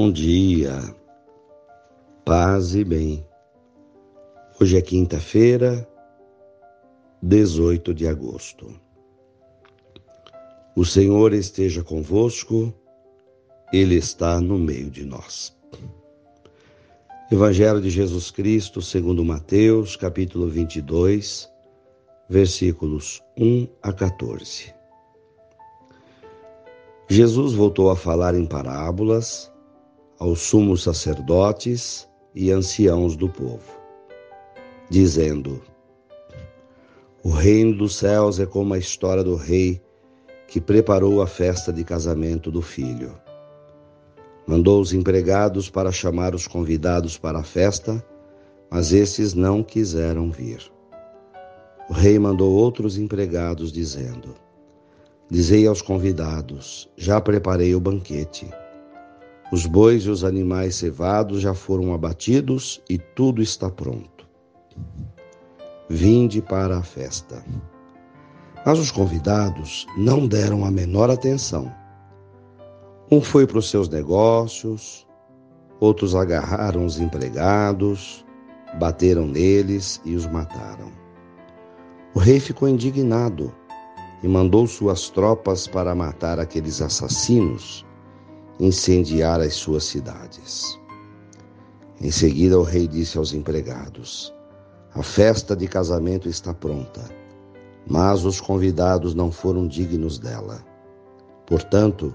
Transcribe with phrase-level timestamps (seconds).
[0.00, 0.78] Bom dia,
[2.24, 3.26] paz e bem.
[4.60, 5.90] Hoje é quinta-feira,
[7.20, 8.72] 18 de agosto.
[10.76, 12.72] O Senhor esteja convosco,
[13.72, 15.52] Ele está no meio de nós.
[17.32, 21.50] Evangelho de Jesus Cristo, segundo Mateus, capítulo 22,
[22.28, 24.72] versículos 1 a 14.
[27.08, 29.50] Jesus voltou a falar em parábolas
[30.18, 33.80] aos sumos sacerdotes e anciãos do povo,
[34.90, 35.62] dizendo:
[37.22, 39.80] O reino dos céus é como a história do rei
[40.48, 43.14] que preparou a festa de casamento do filho.
[44.46, 48.02] Mandou os empregados para chamar os convidados para a festa,
[48.70, 50.60] mas esses não quiseram vir.
[51.88, 54.34] O rei mandou outros empregados, dizendo:
[55.30, 58.48] Dizei aos convidados: Já preparei o banquete
[59.50, 64.28] os bois e os animais cevados já foram abatidos e tudo está pronto.
[65.88, 67.42] Vinde para a festa.
[68.66, 71.72] Mas os convidados não deram a menor atenção.
[73.10, 75.06] Um foi para os seus negócios,
[75.80, 78.26] outros agarraram os empregados,
[78.78, 80.92] bateram neles e os mataram.
[82.14, 83.50] O rei ficou indignado
[84.22, 87.87] e mandou suas tropas para matar aqueles assassinos
[88.58, 90.78] incendiar as suas cidades.
[92.00, 94.32] Em seguida, o rei disse aos empregados:
[94.94, 97.04] A festa de casamento está pronta,
[97.86, 100.64] mas os convidados não foram dignos dela.
[101.46, 102.14] Portanto,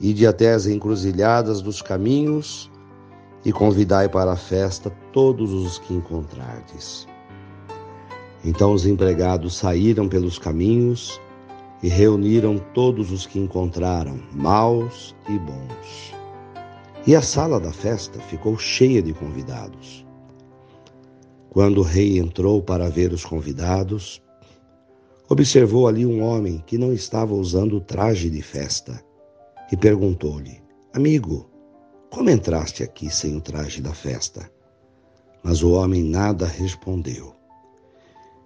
[0.00, 2.70] ide até as encruzilhadas dos caminhos
[3.44, 7.06] e convidai para a festa todos os que encontrardes.
[8.44, 11.20] Então os empregados saíram pelos caminhos
[11.82, 16.14] e reuniram todos os que encontraram, maus e bons.
[17.06, 20.06] E a sala da festa ficou cheia de convidados.
[21.48, 24.22] Quando o rei entrou para ver os convidados,
[25.28, 29.02] observou ali um homem que não estava usando o traje de festa
[29.72, 30.62] e perguntou-lhe:
[30.92, 31.48] Amigo,
[32.10, 34.50] como entraste aqui sem o traje da festa?
[35.42, 37.34] Mas o homem nada respondeu.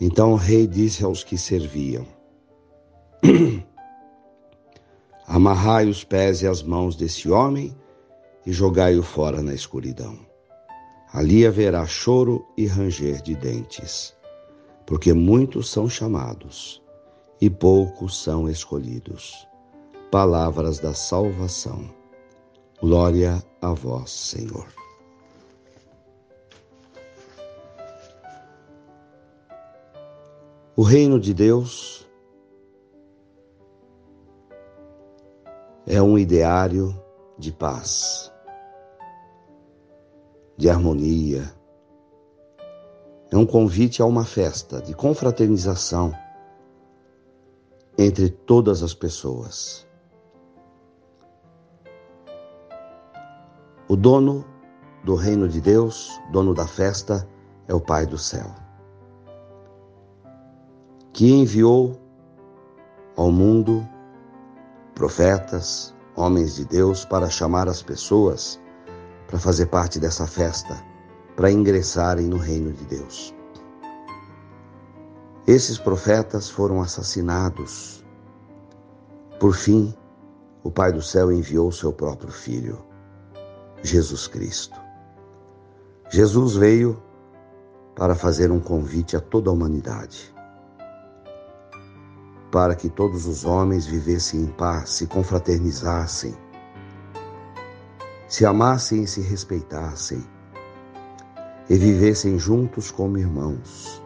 [0.00, 2.06] Então o rei disse aos que serviam:
[5.26, 7.76] Amarrai os pés e as mãos desse homem
[8.46, 10.18] e jogai-o fora na escuridão.
[11.12, 14.14] Ali haverá choro e ranger de dentes,
[14.86, 16.82] porque muitos são chamados
[17.40, 19.46] e poucos são escolhidos.
[20.10, 21.84] Palavras da salvação.
[22.80, 24.66] Glória a vós, Senhor.
[30.74, 32.07] O reino de Deus
[35.90, 36.94] é um ideário
[37.38, 38.30] de paz,
[40.54, 41.50] de harmonia.
[43.32, 46.12] É um convite a uma festa de confraternização
[47.96, 49.86] entre todas as pessoas.
[53.88, 54.44] O dono
[55.02, 57.26] do reino de Deus, dono da festa,
[57.66, 58.54] é o Pai do céu,
[61.14, 61.98] que enviou
[63.16, 63.88] ao mundo
[64.98, 68.60] profetas, homens de Deus, para chamar as pessoas
[69.28, 70.82] para fazer parte dessa festa,
[71.36, 73.32] para ingressarem no reino de Deus.
[75.46, 78.04] Esses profetas foram assassinados.
[79.38, 79.94] Por fim,
[80.64, 82.84] o Pai do céu enviou seu próprio Filho,
[83.82, 84.80] Jesus Cristo.
[86.10, 87.00] Jesus veio
[87.94, 90.34] para fazer um convite a toda a humanidade
[92.50, 96.34] para que todos os homens vivessem em paz, se confraternizassem,
[98.26, 100.24] se amassem e se respeitassem,
[101.68, 104.02] e vivessem juntos como irmãos.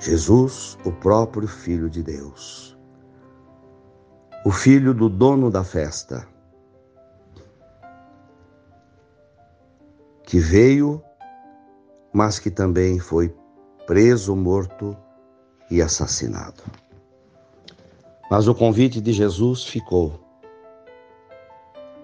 [0.00, 2.76] Jesus, o próprio Filho de Deus,
[4.44, 6.28] o filho do dono da festa,
[10.24, 11.02] que veio,
[12.12, 13.34] mas que também foi
[13.86, 14.96] preso, morto
[15.70, 16.62] e assassinado.
[18.28, 20.20] Mas o convite de Jesus ficou,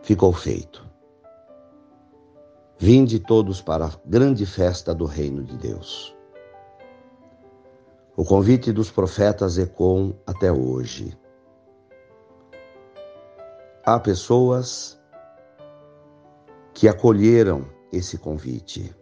[0.02, 0.88] ficou feito.
[2.78, 6.16] Vinde todos para a grande festa do reino de Deus.
[8.16, 11.16] O convite dos profetas ecoam até hoje.
[13.84, 15.00] Há pessoas
[16.72, 18.94] que acolheram esse convite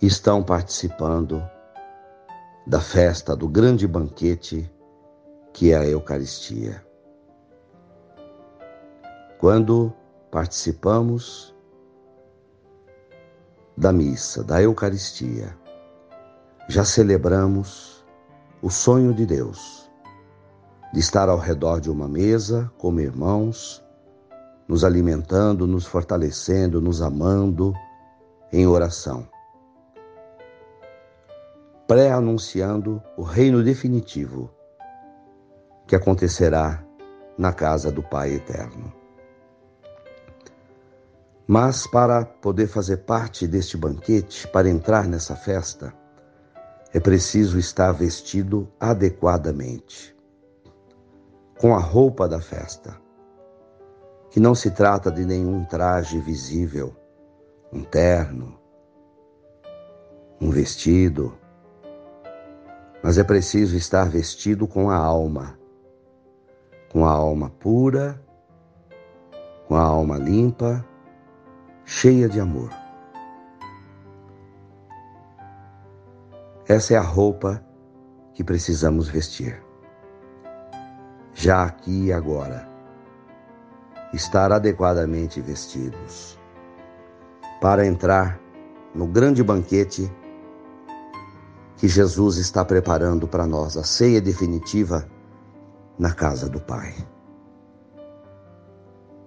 [0.00, 1.42] estão participando
[2.66, 4.70] da festa do grande banquete
[5.52, 6.84] que é a Eucaristia.
[9.38, 9.92] Quando
[10.30, 11.54] participamos
[13.76, 15.56] da missa, da Eucaristia,
[16.68, 18.04] já celebramos
[18.60, 19.90] o sonho de Deus
[20.92, 23.84] de estar ao redor de uma mesa como irmãos,
[24.66, 27.74] nos alimentando, nos fortalecendo, nos amando
[28.52, 29.28] em oração,
[31.86, 34.50] pré-anunciando o reino definitivo
[35.86, 36.84] que acontecerá
[37.38, 38.92] na casa do Pai Eterno.
[41.46, 45.94] Mas para poder fazer parte deste banquete, para entrar nessa festa,
[46.92, 50.16] é preciso estar vestido adequadamente,
[51.60, 53.00] com a roupa da festa,
[54.30, 56.96] que não se trata de nenhum traje visível,
[57.72, 58.58] um terno,
[60.40, 61.38] um vestido,
[63.06, 65.56] mas é preciso estar vestido com a alma,
[66.90, 68.20] com a alma pura,
[69.68, 70.84] com a alma limpa,
[71.84, 72.68] cheia de amor.
[76.66, 77.64] Essa é a roupa
[78.34, 79.62] que precisamos vestir.
[81.32, 82.68] Já aqui e agora,
[84.12, 86.36] estar adequadamente vestidos
[87.60, 88.40] para entrar
[88.92, 90.10] no grande banquete
[91.76, 95.06] que Jesus está preparando para nós, a ceia definitiva
[95.98, 96.94] na casa do Pai.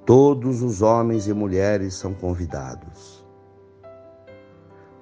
[0.06, 3.26] Todos os homens e mulheres são convidados,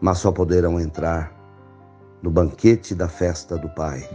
[0.01, 1.33] mas só poderão entrar
[2.21, 4.07] no banquete da festa do Pai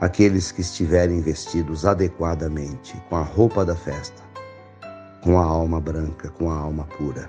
[0.00, 4.22] aqueles que estiverem vestidos adequadamente com a roupa da festa,
[5.22, 7.28] com a alma branca, com a alma pura.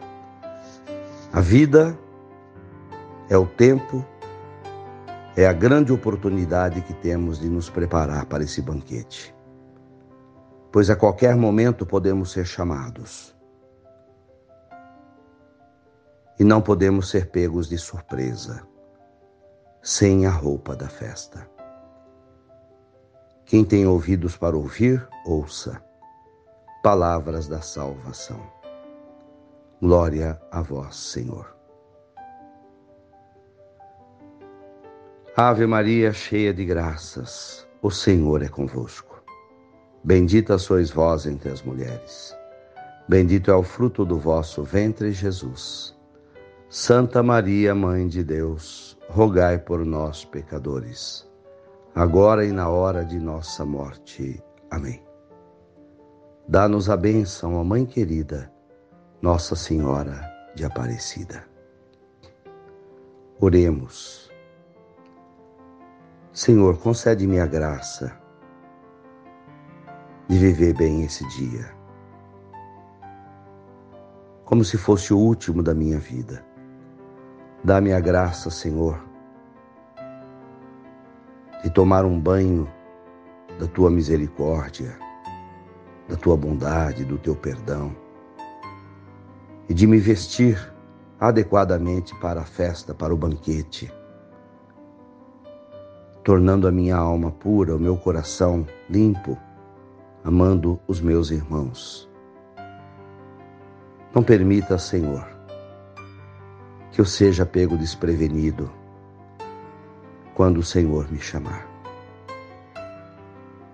[1.32, 1.98] A vida
[3.30, 4.06] é o tempo,
[5.36, 9.36] é a grande oportunidade que temos de nos preparar para esse banquete
[10.78, 13.36] pois a qualquer momento podemos ser chamados.
[16.40, 18.62] E não podemos ser pegos de surpresa,
[19.82, 21.50] sem a roupa da festa.
[23.44, 25.82] Quem tem ouvidos para ouvir, ouça.
[26.84, 28.40] Palavras da salvação.
[29.82, 31.56] Glória a vós, Senhor.
[35.39, 39.24] Ave Maria, cheia de graças, o Senhor é convosco.
[40.04, 42.36] Bendita sois vós entre as mulheres.
[43.07, 45.95] Bendito é o fruto do vosso ventre, Jesus.
[46.72, 51.30] Santa Maria, Mãe de Deus, rogai por nós, pecadores,
[51.94, 54.44] agora e na hora de nossa morte.
[54.72, 55.04] Amém.
[56.48, 58.51] Dá-nos a bênção, ó Mãe querida,
[59.22, 60.19] Nossa Senhora
[60.56, 61.44] de Aparecida.
[63.40, 64.27] Oremos.
[66.38, 68.16] Senhor, concede-me a graça
[70.28, 71.66] de viver bem esse dia.
[74.45, 76.45] Como se fosse o último da minha vida.
[77.63, 79.04] Dá-me a graça, Senhor,
[81.63, 82.72] de tomar um banho
[83.60, 84.95] da tua misericórdia,
[86.07, 87.95] da tua bondade, do teu perdão
[89.68, 90.71] e de me vestir
[91.19, 93.92] adequadamente para a festa, para o banquete,
[96.28, 99.38] tornando a minha alma pura, o meu coração limpo
[100.26, 102.06] amando os meus irmãos.
[104.14, 105.26] Não permita, Senhor,
[106.92, 108.69] que eu seja pego desprevenido
[110.34, 111.66] quando o Senhor me chamar.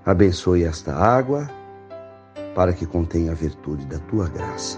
[0.06, 1.50] Abençoe esta água
[2.54, 4.78] para que contenha a virtude da tua graça.